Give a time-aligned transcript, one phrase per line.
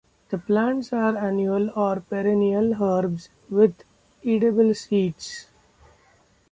[0.29, 3.83] The plants are annual or perennial herbs with
[4.25, 5.45] edible seeds.